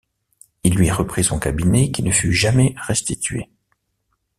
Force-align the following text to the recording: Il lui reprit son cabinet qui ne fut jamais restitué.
Il 0.63 0.73
lui 0.73 0.89
reprit 0.89 1.23
son 1.23 1.37
cabinet 1.37 1.91
qui 1.91 2.01
ne 2.01 2.09
fut 2.09 2.33
jamais 2.33 2.73
restitué. 2.75 3.51